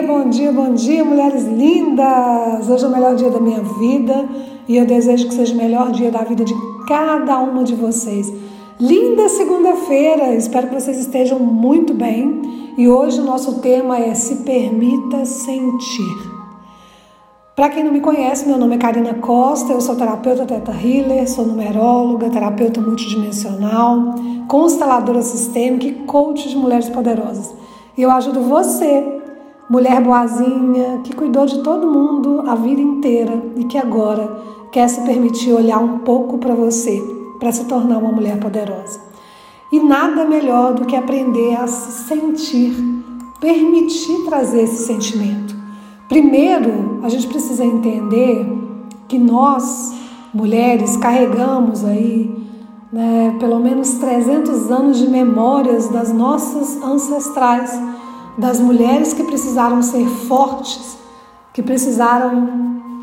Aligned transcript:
dia, 0.00 0.06
bom 0.06 0.28
dia, 0.30 0.52
bom 0.52 0.72
dia, 0.72 1.04
mulheres 1.04 1.44
lindas! 1.44 2.68
Hoje 2.70 2.84
é 2.84 2.88
o 2.88 2.90
melhor 2.90 3.14
dia 3.16 3.28
da 3.28 3.38
minha 3.38 3.60
vida 3.60 4.26
e 4.66 4.76
eu 4.76 4.86
desejo 4.86 5.28
que 5.28 5.34
seja 5.34 5.52
o 5.52 5.56
melhor 5.56 5.90
dia 5.92 6.10
da 6.10 6.22
vida 6.22 6.42
de 6.42 6.54
cada 6.88 7.38
uma 7.38 7.64
de 7.64 7.74
vocês. 7.74 8.32
Linda 8.78 9.28
segunda-feira, 9.28 10.34
espero 10.34 10.68
que 10.68 10.74
vocês 10.80 10.98
estejam 10.98 11.38
muito 11.38 11.92
bem 11.92 12.40
e 12.78 12.88
hoje 12.88 13.20
o 13.20 13.24
nosso 13.24 13.60
tema 13.60 13.98
é 13.98 14.14
Se 14.14 14.36
Permita 14.36 15.26
Sentir. 15.26 16.30
Para 17.54 17.68
quem 17.68 17.84
não 17.84 17.92
me 17.92 18.00
conhece, 18.00 18.48
meu 18.48 18.56
nome 18.56 18.76
é 18.76 18.78
Karina 18.78 19.14
Costa, 19.14 19.74
eu 19.74 19.82
sou 19.82 19.96
terapeuta 19.96 20.46
Teta 20.46 20.72
Healer, 20.72 21.28
sou 21.28 21.44
numeróloga, 21.44 22.30
terapeuta 22.30 22.80
multidimensional, 22.80 24.14
consteladora 24.48 25.20
sistêmica 25.20 25.86
e 25.86 25.92
coach 26.06 26.48
de 26.48 26.56
mulheres 26.56 26.88
poderosas. 26.88 27.54
E 27.98 28.02
eu 28.02 28.10
ajudo 28.10 28.40
você, 28.40 29.20
mulher 29.70 30.02
boazinha, 30.02 31.00
que 31.04 31.14
cuidou 31.14 31.46
de 31.46 31.62
todo 31.62 31.86
mundo 31.86 32.42
a 32.44 32.56
vida 32.56 32.80
inteira 32.80 33.40
e 33.54 33.64
que 33.64 33.78
agora 33.78 34.42
quer 34.72 34.88
se 34.88 35.00
permitir 35.02 35.52
olhar 35.52 35.78
um 35.78 35.98
pouco 35.98 36.38
para 36.38 36.54
você, 36.54 37.00
para 37.38 37.52
se 37.52 37.66
tornar 37.66 37.98
uma 37.98 38.10
mulher 38.10 38.40
poderosa. 38.40 39.00
E 39.70 39.78
nada 39.78 40.24
melhor 40.24 40.74
do 40.74 40.84
que 40.84 40.96
aprender 40.96 41.54
a 41.54 41.68
se 41.68 42.08
sentir, 42.08 42.74
permitir 43.40 44.24
trazer 44.24 44.62
esse 44.62 44.84
sentimento. 44.84 45.54
Primeiro, 46.08 46.98
a 47.04 47.08
gente 47.08 47.28
precisa 47.28 47.64
entender 47.64 48.44
que 49.06 49.16
nós, 49.16 49.94
mulheres, 50.34 50.96
carregamos 50.96 51.84
aí 51.84 52.40
né, 52.92 53.36
pelo 53.38 53.60
menos 53.60 53.94
300 53.94 54.68
anos 54.70 54.98
de 54.98 55.08
memórias 55.08 55.88
das 55.88 56.12
nossas 56.12 56.82
ancestrais, 56.82 57.80
das 58.36 58.60
mulheres 58.60 59.12
que 59.12 59.24
precisaram 59.24 59.82
ser 59.82 60.06
fortes, 60.06 60.98
que 61.52 61.62
precisaram 61.62 62.48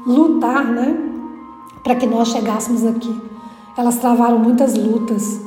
lutar, 0.06 0.66
né, 0.66 0.98
para 1.84 1.96
que 1.96 2.08
nós 2.08 2.30
chegássemos 2.30 2.86
aqui. 2.86 3.14
Elas 3.78 3.98
travaram 3.98 4.40
muitas 4.40 4.76
lutas, 4.76 5.40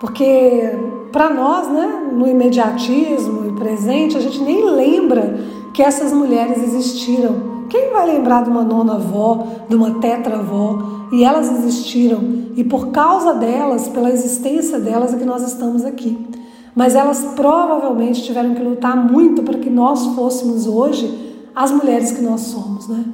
porque 0.00 0.70
para 1.12 1.30
nós, 1.30 1.68
né, 1.68 2.10
no 2.12 2.26
imediatismo 2.26 3.48
e 3.48 3.52
presente, 3.52 4.16
a 4.16 4.20
gente 4.20 4.40
nem 4.42 4.64
lembra 4.64 5.38
que 5.72 5.82
essas 5.82 6.12
mulheres 6.12 6.62
existiram. 6.62 7.58
Quem 7.68 7.90
vai 7.90 8.06
lembrar 8.06 8.44
de 8.44 8.50
uma 8.50 8.62
nona 8.62 8.94
avó, 8.94 9.46
de 9.68 9.74
uma 9.74 9.94
tetravó? 10.00 10.98
E 11.12 11.24
elas 11.24 11.50
existiram, 11.50 12.18
e 12.54 12.62
por 12.62 12.88
causa 12.88 13.32
delas, 13.32 13.88
pela 13.88 14.10
existência 14.10 14.78
delas, 14.78 15.14
é 15.14 15.16
que 15.16 15.24
nós 15.24 15.42
estamos 15.42 15.84
aqui. 15.84 16.18
Mas 16.78 16.94
elas 16.94 17.32
provavelmente 17.34 18.22
tiveram 18.22 18.54
que 18.54 18.62
lutar 18.62 18.96
muito 18.96 19.42
para 19.42 19.58
que 19.58 19.68
nós 19.68 20.06
fôssemos 20.14 20.64
hoje 20.64 21.34
as 21.52 21.72
mulheres 21.72 22.12
que 22.12 22.22
nós 22.22 22.42
somos, 22.42 22.86
né? 22.86 23.04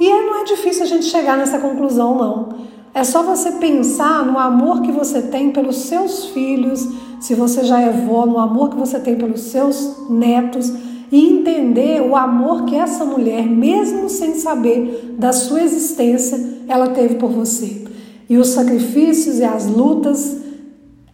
E 0.00 0.08
não 0.08 0.40
é 0.40 0.44
difícil 0.44 0.82
a 0.82 0.86
gente 0.86 1.04
chegar 1.04 1.38
nessa 1.38 1.60
conclusão, 1.60 2.18
não. 2.18 2.48
É 2.92 3.04
só 3.04 3.22
você 3.22 3.52
pensar 3.52 4.26
no 4.26 4.36
amor 4.40 4.82
que 4.82 4.90
você 4.90 5.22
tem 5.22 5.52
pelos 5.52 5.76
seus 5.82 6.24
filhos, 6.30 6.88
se 7.20 7.32
você 7.32 7.62
já 7.62 7.80
é 7.80 7.90
vó, 7.90 8.26
no 8.26 8.40
amor 8.40 8.70
que 8.70 8.76
você 8.76 8.98
tem 8.98 9.14
pelos 9.14 9.42
seus 9.42 10.10
netos 10.10 10.72
e 11.12 11.24
entender 11.24 12.02
o 12.02 12.16
amor 12.16 12.64
que 12.64 12.74
essa 12.74 13.04
mulher, 13.04 13.46
mesmo 13.46 14.08
sem 14.08 14.34
saber 14.34 15.14
da 15.16 15.32
sua 15.32 15.62
existência, 15.62 16.44
ela 16.66 16.88
teve 16.88 17.14
por 17.14 17.30
você. 17.30 17.84
E 18.28 18.36
os 18.36 18.48
sacrifícios 18.48 19.38
e 19.38 19.44
as 19.44 19.68
lutas, 19.68 20.38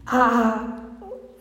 a, 0.06 0.77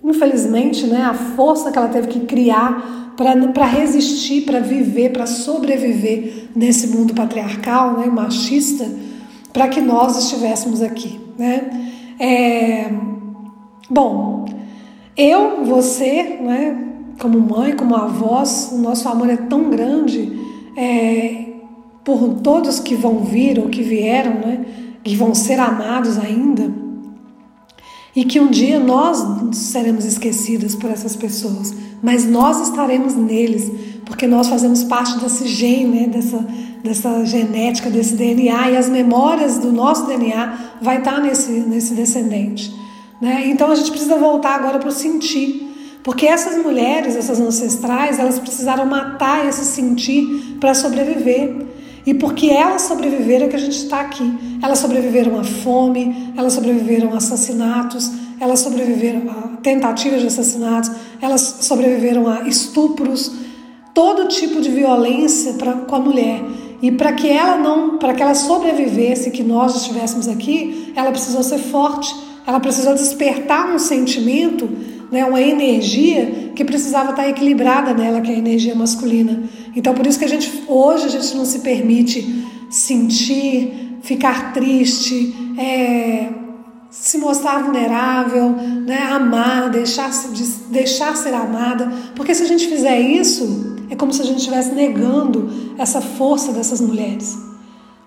infelizmente, 0.07 0.87
né, 0.87 1.03
a 1.03 1.13
força 1.13 1.69
que 1.69 1.77
ela 1.77 1.89
teve 1.89 2.07
que 2.07 2.21
criar 2.21 3.13
para 3.17 3.65
resistir, 3.65 4.43
para 4.45 4.59
viver, 4.59 5.11
para 5.11 5.25
sobreviver 5.25 6.49
nesse 6.55 6.87
mundo 6.87 7.13
patriarcal, 7.13 7.97
né, 7.97 8.05
machista, 8.05 8.89
para 9.51 9.67
que 9.67 9.81
nós 9.81 10.17
estivéssemos 10.17 10.81
aqui. 10.81 11.19
Né? 11.37 11.91
É, 12.17 12.89
bom, 13.89 14.45
eu, 15.17 15.65
você, 15.65 16.39
né, 16.41 16.85
como 17.19 17.39
mãe, 17.39 17.75
como 17.75 17.93
avós, 17.93 18.69
o 18.71 18.77
nosso 18.77 19.09
amor 19.09 19.29
é 19.29 19.35
tão 19.37 19.69
grande 19.69 20.39
é, 20.77 21.47
por 22.05 22.35
todos 22.35 22.79
que 22.79 22.95
vão 22.95 23.19
vir 23.19 23.59
ou 23.59 23.67
que 23.67 23.81
vieram, 23.81 24.35
né, 24.35 24.65
que 25.03 25.15
vão 25.15 25.35
ser 25.35 25.59
amados 25.59 26.17
ainda, 26.17 26.86
e 28.17 28.25
que 28.25 28.39
um 28.39 28.47
dia 28.47 28.79
nós 28.79 29.23
seremos 29.55 30.03
esquecidas 30.03 30.73
por 30.73 30.89
essas 30.89 31.15
pessoas, 31.15 31.71
mas 32.01 32.25
nós 32.25 32.67
estaremos 32.67 33.13
neles, 33.13 33.71
porque 34.07 34.25
nós 34.25 34.47
fazemos 34.47 34.83
parte 34.83 35.19
desse 35.19 35.47
gene, 35.47 35.85
né, 35.85 36.07
dessa, 36.07 36.47
dessa 36.83 37.23
genética, 37.25 37.91
desse 37.91 38.15
DNA, 38.15 38.71
e 38.71 38.75
as 38.75 38.89
memórias 38.89 39.59
do 39.59 39.71
nosso 39.71 40.07
DNA 40.07 40.57
vai 40.81 40.97
estar 40.97 41.21
nesse, 41.21 41.51
nesse 41.51 41.93
descendente. 41.93 42.75
Né? 43.21 43.49
Então 43.49 43.69
a 43.69 43.75
gente 43.75 43.91
precisa 43.91 44.17
voltar 44.17 44.55
agora 44.55 44.79
para 44.79 44.89
o 44.89 44.91
sentir. 44.91 45.99
Porque 46.03 46.25
essas 46.25 46.57
mulheres, 46.63 47.15
essas 47.15 47.39
ancestrais, 47.39 48.17
elas 48.17 48.39
precisaram 48.39 48.87
matar 48.87 49.47
esse 49.47 49.63
sentir 49.63 50.57
para 50.59 50.73
sobreviver. 50.73 51.67
E 52.03 52.15
porque 52.15 52.47
elas 52.47 52.81
sobreviveram 52.83 53.45
é 53.45 53.49
que 53.49 53.55
a 53.55 53.59
gente 53.59 53.77
está 53.77 54.01
aqui. 54.01 54.46
Elas 54.61 54.79
sobreviveram 54.79 55.39
à 55.39 55.43
fome, 55.43 56.31
elas 56.35 56.53
sobreviveram 56.53 57.13
a 57.13 57.17
assassinatos, 57.17 58.11
elas 58.39 58.59
sobreviveram 58.59 59.29
a 59.29 59.57
tentativas 59.61 60.21
de 60.21 60.27
assassinatos, 60.27 60.91
elas 61.21 61.59
sobreviveram 61.61 62.27
a 62.27 62.47
estupros, 62.47 63.31
todo 63.93 64.27
tipo 64.27 64.61
de 64.61 64.69
violência 64.69 65.53
pra, 65.53 65.73
com 65.73 65.95
a 65.95 65.99
mulher. 65.99 66.43
E 66.81 66.91
para 66.91 67.13
que 67.13 67.27
ela 67.27 67.57
não, 67.57 67.97
para 67.97 68.13
que 68.13 68.21
ela 68.21 68.35
sobrevivesse, 68.35 69.31
que 69.31 69.43
nós 69.43 69.75
estivéssemos 69.75 70.27
aqui, 70.27 70.93
ela 70.95 71.11
precisou 71.11 71.41
ser 71.41 71.57
forte, 71.57 72.15
ela 72.45 72.59
precisou 72.59 72.93
despertar 72.93 73.73
um 73.73 73.79
sentimento 73.79 74.69
né, 75.11 75.23
uma 75.25 75.41
energia 75.41 76.51
que 76.55 76.65
precisava 76.65 77.11
estar 77.11 77.27
equilibrada 77.29 77.93
nela, 77.93 78.21
que 78.21 78.31
é 78.31 78.35
a 78.35 78.37
energia 78.37 78.75
masculina. 78.75 79.43
Então, 79.75 79.93
por 79.93 80.05
isso 80.05 80.19
que 80.19 80.25
a 80.25 80.29
gente 80.29 80.63
hoje 80.67 81.05
a 81.05 81.09
gente 81.09 81.35
não 81.35 81.45
se 81.45 81.59
permite 81.59 82.45
sentir, 82.69 83.86
ficar 84.07 84.53
triste, 84.53 85.35
é, 85.59 86.29
se 86.89 87.17
mostrar 87.17 87.61
vulnerável, 87.61 88.51
né, 88.51 89.03
amar, 89.03 89.69
deixar, 89.69 90.09
deixar 90.69 91.15
ser 91.17 91.33
amada, 91.33 91.91
porque 92.15 92.33
se 92.33 92.41
a 92.41 92.45
gente 92.45 92.67
fizer 92.67 93.01
isso, 93.01 93.75
é 93.89 93.95
como 93.97 94.13
se 94.13 94.21
a 94.21 94.25
gente 94.25 94.37
estivesse 94.37 94.71
negando 94.71 95.51
essa 95.77 95.99
força 95.99 96.53
dessas 96.53 96.79
mulheres, 96.79 97.37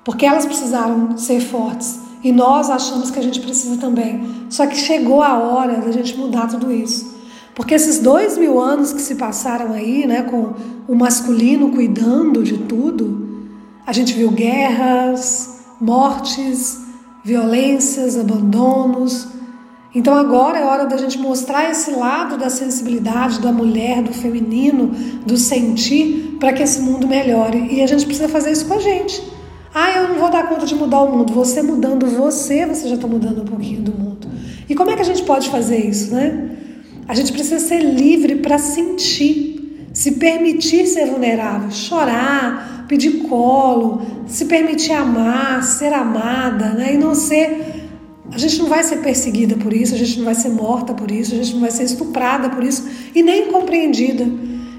porque 0.02 0.24
elas 0.24 0.46
precisaram 0.46 1.18
ser 1.18 1.38
fortes. 1.40 2.00
E 2.24 2.32
nós 2.32 2.70
achamos 2.70 3.10
que 3.10 3.18
a 3.18 3.22
gente 3.22 3.40
precisa 3.40 3.78
também. 3.78 4.20
Só 4.50 4.66
que 4.66 4.76
chegou 4.76 5.22
a 5.22 5.38
hora 5.38 5.80
da 5.80 5.90
gente 5.90 6.18
mudar 6.18 6.48
tudo 6.48 6.70
isso. 6.70 7.14
Porque 7.54 7.72
esses 7.72 7.98
dois 7.98 8.36
mil 8.36 8.60
anos 8.60 8.92
que 8.92 9.00
se 9.00 9.14
passaram 9.14 9.72
aí, 9.72 10.06
né, 10.06 10.22
com 10.22 10.52
o 10.86 10.94
masculino 10.94 11.70
cuidando 11.70 12.42
de 12.42 12.58
tudo, 12.58 13.26
a 13.86 13.92
gente 13.92 14.12
viu 14.12 14.30
guerras, 14.30 15.59
mortes, 15.80 16.80
violências, 17.24 18.18
abandonos. 18.18 19.28
Então 19.94 20.14
agora 20.14 20.58
é 20.58 20.64
hora 20.64 20.86
da 20.86 20.96
gente 20.96 21.18
mostrar 21.18 21.70
esse 21.70 21.90
lado 21.90 22.36
da 22.36 22.48
sensibilidade 22.48 23.40
da 23.40 23.50
mulher, 23.50 24.02
do 24.02 24.12
feminino, 24.12 24.88
do 25.26 25.36
sentir, 25.36 26.36
para 26.38 26.52
que 26.52 26.62
esse 26.62 26.80
mundo 26.80 27.08
melhore. 27.08 27.68
E 27.70 27.82
a 27.82 27.86
gente 27.86 28.04
precisa 28.04 28.28
fazer 28.28 28.52
isso 28.52 28.66
com 28.66 28.74
a 28.74 28.80
gente. 28.80 29.22
Ah, 29.74 29.90
eu 29.92 30.08
não 30.08 30.16
vou 30.16 30.30
dar 30.30 30.48
conta 30.48 30.66
de 30.66 30.74
mudar 30.74 31.00
o 31.00 31.16
mundo. 31.16 31.32
Você 31.32 31.62
mudando 31.62 32.06
você, 32.06 32.66
você 32.66 32.88
já 32.88 32.96
está 32.96 33.06
mudando 33.06 33.42
um 33.42 33.44
pouquinho 33.44 33.82
do 33.82 33.92
mundo. 33.92 34.28
E 34.68 34.74
como 34.74 34.90
é 34.90 34.96
que 34.96 35.02
a 35.02 35.04
gente 35.04 35.22
pode 35.22 35.48
fazer 35.48 35.78
isso, 35.78 36.14
né? 36.14 36.50
A 37.08 37.14
gente 37.14 37.32
precisa 37.32 37.58
ser 37.58 37.80
livre 37.80 38.36
para 38.36 38.58
sentir, 38.58 39.88
se 39.92 40.12
permitir 40.12 40.86
ser 40.86 41.06
vulnerável, 41.06 41.70
chorar, 41.70 42.79
pedir 42.90 43.28
colo, 43.28 44.02
se 44.26 44.46
permitir 44.46 44.90
amar, 44.90 45.62
ser 45.62 45.92
amada, 45.92 46.70
né? 46.70 46.94
E 46.94 46.98
não 46.98 47.14
ser. 47.14 47.88
A 48.32 48.36
gente 48.36 48.58
não 48.58 48.66
vai 48.66 48.82
ser 48.82 48.96
perseguida 48.96 49.54
por 49.54 49.72
isso, 49.72 49.94
a 49.94 49.98
gente 49.98 50.18
não 50.18 50.24
vai 50.24 50.34
ser 50.34 50.48
morta 50.48 50.92
por 50.92 51.08
isso, 51.08 51.32
a 51.32 51.36
gente 51.36 51.52
não 51.54 51.60
vai 51.60 51.70
ser 51.70 51.84
estuprada 51.84 52.50
por 52.50 52.64
isso 52.64 52.88
e 53.14 53.22
nem 53.22 53.46
compreendida. 53.46 54.26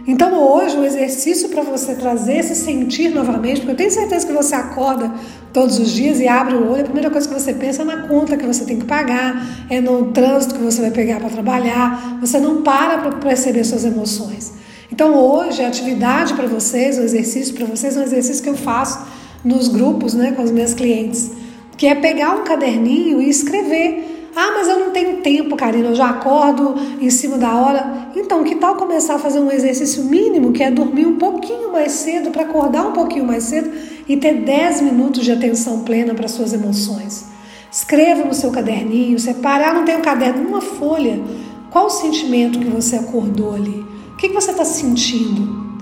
Então 0.05 0.33
hoje 0.33 0.77
o 0.77 0.83
exercício 0.83 1.47
para 1.49 1.61
você 1.61 1.95
trazer 1.95 2.37
esse 2.39 2.55
sentir 2.55 3.09
novamente, 3.09 3.61
porque 3.61 3.71
eu 3.71 3.77
tenho 3.77 3.91
certeza 3.91 4.27
que 4.27 4.33
você 4.33 4.55
acorda 4.55 5.13
todos 5.53 5.79
os 5.79 5.91
dias 5.91 6.19
e 6.19 6.27
abre 6.27 6.55
o 6.55 6.69
olho, 6.69 6.81
a 6.81 6.85
primeira 6.85 7.09
coisa 7.09 7.27
que 7.27 7.33
você 7.33 7.53
pensa 7.53 7.83
é 7.83 7.85
na 7.85 8.07
conta 8.07 8.35
que 8.35 8.45
você 8.45 8.65
tem 8.65 8.77
que 8.77 8.85
pagar, 8.85 9.65
é 9.69 9.79
no 9.79 10.11
trânsito 10.11 10.55
que 10.55 10.61
você 10.61 10.81
vai 10.81 10.91
pegar 10.91 11.19
para 11.19 11.29
trabalhar, 11.29 12.17
você 12.19 12.39
não 12.39 12.61
para 12.61 12.97
para 12.97 13.11
perceber 13.17 13.63
suas 13.63 13.85
emoções. 13.85 14.60
Então 14.91 15.15
hoje 15.15 15.63
a 15.63 15.67
atividade 15.67 16.33
para 16.33 16.47
vocês, 16.47 16.97
o 16.97 17.01
exercício 17.01 17.53
para 17.53 17.65
vocês 17.65 17.95
é 17.95 17.99
um 17.99 18.03
exercício 18.03 18.43
que 18.43 18.49
eu 18.49 18.57
faço 18.57 18.99
nos 19.43 19.67
grupos, 19.67 20.13
né, 20.13 20.33
com 20.33 20.43
os 20.43 20.51
meus 20.51 20.73
clientes, 20.73 21.31
que 21.77 21.87
é 21.87 21.95
pegar 21.95 22.35
um 22.35 22.43
caderninho 22.43 23.21
e 23.21 23.29
escrever 23.29 24.09
Ah, 24.33 24.51
mas 24.53 24.67
eu 24.69 24.79
não 24.79 24.91
tenho 24.91 25.17
tempo, 25.17 25.57
Karina, 25.57 25.89
eu 25.89 25.95
já 25.95 26.09
acordo 26.09 26.75
em 27.01 27.09
cima 27.09 27.37
da 27.37 27.53
hora. 27.53 28.11
Então, 28.15 28.45
que 28.45 28.55
tal 28.55 28.75
começar 28.75 29.15
a 29.15 29.19
fazer 29.19 29.39
um 29.39 29.51
exercício 29.51 30.05
mínimo, 30.05 30.53
que 30.53 30.63
é 30.63 30.71
dormir 30.71 31.05
um 31.05 31.17
pouquinho 31.17 31.69
mais 31.69 31.91
cedo, 31.91 32.31
para 32.31 32.43
acordar 32.43 32.87
um 32.87 32.93
pouquinho 32.93 33.25
mais 33.25 33.43
cedo 33.43 33.69
e 34.07 34.15
ter 34.15 34.35
10 34.35 34.81
minutos 34.83 35.25
de 35.25 35.33
atenção 35.33 35.81
plena 35.81 36.13
para 36.13 36.29
suas 36.29 36.53
emoções? 36.53 37.25
Escreva 37.69 38.23
no 38.23 38.33
seu 38.33 38.51
caderninho, 38.51 39.19
separe, 39.19 39.65
ah, 39.65 39.73
não 39.73 39.83
tenho 39.83 39.99
caderno, 39.99 40.47
uma 40.47 40.61
folha. 40.61 41.21
Qual 41.69 41.87
o 41.87 41.89
sentimento 41.89 42.57
que 42.57 42.69
você 42.69 42.95
acordou 42.95 43.53
ali? 43.53 43.90
Que, 44.21 44.29
que 44.29 44.35
você 44.35 44.51
está 44.51 44.63
sentindo? 44.63 45.81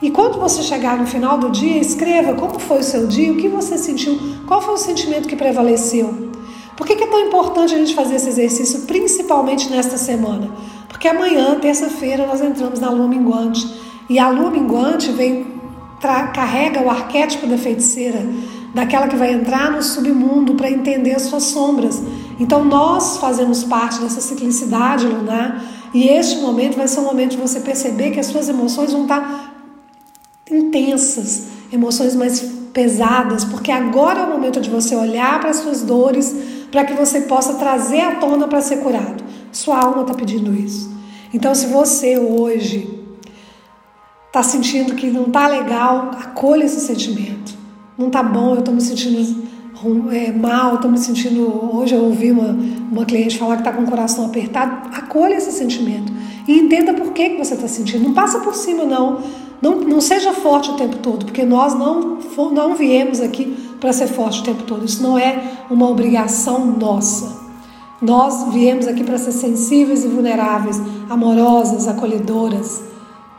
E 0.00 0.10
quando 0.10 0.40
você 0.40 0.62
chegar 0.62 0.96
no 0.96 1.06
final 1.06 1.36
do 1.36 1.50
dia, 1.50 1.78
escreva 1.78 2.32
como 2.32 2.58
foi 2.58 2.78
o 2.78 2.82
seu 2.82 3.06
dia, 3.06 3.30
o 3.30 3.36
que 3.36 3.48
você 3.48 3.76
sentiu, 3.76 4.18
qual 4.46 4.62
foi 4.62 4.72
o 4.72 4.78
sentimento 4.78 5.28
que 5.28 5.36
prevaleceu. 5.36 6.30
Por 6.74 6.86
que 6.86 6.94
é 6.94 7.06
tão 7.06 7.20
importante 7.20 7.74
a 7.74 7.78
gente 7.78 7.94
fazer 7.94 8.14
esse 8.14 8.30
exercício, 8.30 8.86
principalmente 8.86 9.68
nesta 9.68 9.98
semana? 9.98 10.50
Porque 10.88 11.06
amanhã, 11.06 11.58
terça-feira, 11.60 12.26
nós 12.26 12.40
entramos 12.40 12.80
na 12.80 12.88
lua 12.88 13.06
minguante. 13.06 13.70
E 14.08 14.18
a 14.18 14.30
lua 14.30 14.50
minguante 14.50 15.12
vem, 15.12 15.46
carrega 16.00 16.80
o 16.80 16.88
arquétipo 16.88 17.46
da 17.46 17.58
feiticeira, 17.58 18.26
daquela 18.72 19.06
que 19.06 19.16
vai 19.16 19.34
entrar 19.34 19.70
no 19.70 19.82
submundo 19.82 20.54
para 20.54 20.70
entender 20.70 21.12
as 21.12 21.24
suas 21.24 21.42
sombras. 21.42 22.02
Então 22.40 22.64
nós 22.64 23.18
fazemos 23.18 23.64
parte 23.64 24.00
dessa 24.00 24.22
ciclicidade 24.22 25.06
lunar 25.06 25.75
e 25.96 26.10
este 26.10 26.36
momento 26.42 26.76
vai 26.76 26.86
ser 26.86 27.00
um 27.00 27.04
momento 27.04 27.30
de 27.30 27.36
você 27.38 27.58
perceber 27.60 28.10
que 28.10 28.20
as 28.20 28.26
suas 28.26 28.50
emoções 28.50 28.92
vão 28.92 29.04
estar 29.04 29.54
intensas, 30.50 31.46
emoções 31.72 32.14
mais 32.14 32.38
pesadas, 32.74 33.46
porque 33.46 33.72
agora 33.72 34.20
é 34.20 34.24
o 34.24 34.30
momento 34.30 34.60
de 34.60 34.68
você 34.68 34.94
olhar 34.94 35.40
para 35.40 35.48
as 35.48 35.56
suas 35.56 35.80
dores, 35.80 36.36
para 36.70 36.84
que 36.84 36.92
você 36.92 37.22
possa 37.22 37.54
trazer 37.54 38.00
à 38.00 38.16
tona 38.16 38.46
para 38.46 38.60
ser 38.60 38.80
curado. 38.80 39.24
Sua 39.50 39.78
alma 39.78 40.02
está 40.02 40.12
pedindo 40.12 40.54
isso. 40.54 40.94
Então, 41.32 41.54
se 41.54 41.64
você 41.64 42.18
hoje 42.18 43.02
está 44.26 44.42
sentindo 44.42 44.94
que 44.94 45.06
não 45.06 45.28
está 45.28 45.48
legal, 45.48 46.10
acolha 46.12 46.64
esse 46.64 46.80
sentimento. 46.80 47.56
Não 47.96 48.08
está 48.08 48.22
bom, 48.22 48.52
eu 48.52 48.58
estou 48.58 48.74
me 48.74 48.82
sentindo 48.82 49.45
é, 50.10 50.32
mal, 50.32 50.76
estou 50.76 50.90
me 50.90 50.98
sentindo. 50.98 51.76
Hoje 51.76 51.94
eu 51.94 52.04
ouvi 52.04 52.30
uma, 52.30 52.56
uma 52.90 53.04
cliente 53.04 53.38
falar 53.38 53.56
que 53.56 53.62
está 53.62 53.72
com 53.72 53.82
o 53.82 53.86
coração 53.86 54.26
apertado. 54.26 54.88
Acolha 54.94 55.34
esse 55.34 55.52
sentimento 55.52 56.12
e 56.48 56.58
entenda 56.58 56.94
por 56.94 57.12
que, 57.12 57.30
que 57.30 57.38
você 57.38 57.54
está 57.54 57.68
sentindo. 57.68 58.04
Não 58.04 58.14
passa 58.14 58.40
por 58.40 58.54
cima, 58.54 58.84
não. 58.84 59.20
Não, 59.60 59.80
não 59.80 60.00
seja 60.00 60.32
forte 60.32 60.70
o 60.70 60.74
tempo 60.74 60.96
todo, 60.98 61.24
porque 61.24 61.42
nós 61.44 61.74
não, 61.74 62.18
não 62.52 62.74
viemos 62.74 63.20
aqui 63.20 63.56
para 63.80 63.92
ser 63.92 64.06
forte 64.06 64.40
o 64.40 64.44
tempo 64.44 64.62
todo. 64.64 64.84
Isso 64.84 65.02
não 65.02 65.18
é 65.18 65.42
uma 65.70 65.88
obrigação 65.88 66.66
nossa. 66.66 67.44
Nós 68.00 68.52
viemos 68.52 68.86
aqui 68.86 69.02
para 69.02 69.16
ser 69.16 69.32
sensíveis 69.32 70.04
e 70.04 70.08
vulneráveis, 70.08 70.80
amorosas, 71.08 71.88
acolhedoras 71.88 72.82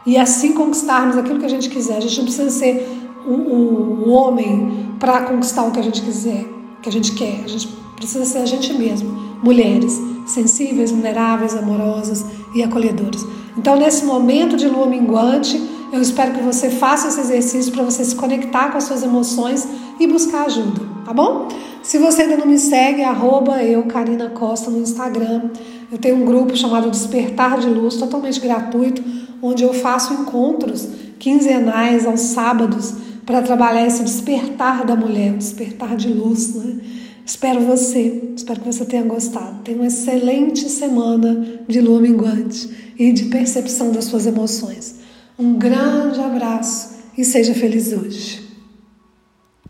e 0.05 0.17
assim 0.17 0.53
conquistarmos 0.53 1.17
aquilo 1.17 1.37
que 1.39 1.45
a 1.45 1.49
gente 1.49 1.69
quiser. 1.69 1.97
A 1.97 2.01
gente 2.01 2.17
não 2.17 2.25
precisa 2.25 2.49
ser 2.49 2.89
o, 3.27 3.33
o, 3.33 4.03
o 4.07 4.09
homem 4.09 4.86
para 4.99 5.21
conquistar 5.21 5.63
o 5.63 5.71
que 5.71 5.79
a 5.79 5.83
gente 5.83 6.01
quiser, 6.01 6.45
que 6.81 6.89
a 6.89 6.91
gente 6.91 7.13
quer. 7.13 7.41
A 7.43 7.47
gente 7.47 7.67
precisa 7.95 8.25
ser 8.25 8.39
a 8.39 8.45
gente 8.45 8.73
mesmo, 8.73 9.09
mulheres 9.43 9.99
sensíveis, 10.25 10.91
vulneráveis, 10.91 11.55
amorosas 11.55 12.25
e 12.53 12.61
acolhedoras. 12.61 13.25
Então, 13.57 13.77
nesse 13.77 14.05
momento 14.05 14.55
de 14.55 14.67
lua 14.67 14.85
minguante, 14.85 15.59
eu 15.91 16.01
espero 16.01 16.33
que 16.33 16.41
você 16.41 16.69
faça 16.69 17.07
esse 17.07 17.19
exercício 17.19 17.71
para 17.71 17.83
você 17.83 18.03
se 18.03 18.15
conectar 18.15 18.71
com 18.71 18.77
as 18.77 18.83
suas 18.83 19.03
emoções 19.03 19.67
e 19.99 20.05
buscar 20.05 20.45
ajuda, 20.45 20.81
tá 21.05 21.13
bom? 21.13 21.47
Se 21.81 21.97
você 21.97 22.23
ainda 22.23 22.37
não 22.37 22.45
me 22.45 22.59
segue, 22.59 23.01
arroba 23.01 23.63
eu, 23.63 23.83
Karina 23.83 24.29
Costa, 24.29 24.69
no 24.69 24.79
Instagram. 24.79 25.49
Eu 25.89 25.97
tenho 25.97 26.17
um 26.17 26.25
grupo 26.25 26.55
chamado 26.55 26.91
Despertar 26.91 27.59
de 27.59 27.69
Luz, 27.69 27.95
totalmente 27.95 28.39
gratuito, 28.41 29.01
onde 29.41 29.63
eu 29.63 29.73
faço 29.73 30.13
encontros 30.13 30.87
quinzenais 31.17 32.05
aos 32.05 32.19
sábados 32.19 32.93
para 33.27 33.41
trabalhar 33.41 33.85
esse 33.85 34.03
despertar 34.05 34.85
da 34.85 34.95
mulher, 34.95 35.33
o 35.33 35.37
despertar 35.37 35.97
de 35.97 36.07
luz, 36.07 36.55
né? 36.55 36.77
Espero 37.25 37.59
você, 37.59 38.31
espero 38.33 38.61
que 38.61 38.65
você 38.65 38.85
tenha 38.85 39.03
gostado. 39.03 39.63
Tenha 39.63 39.77
uma 39.77 39.87
excelente 39.87 40.69
semana 40.69 41.59
de 41.67 41.81
lua 41.81 41.99
minguante 41.99 42.93
e 42.97 43.11
de 43.11 43.25
percepção 43.25 43.91
das 43.91 44.05
suas 44.05 44.25
emoções. 44.25 44.95
Um 45.37 45.55
grande 45.55 46.21
abraço 46.21 46.95
e 47.17 47.25
seja 47.25 47.53
feliz 47.53 47.91
hoje. 47.91 48.36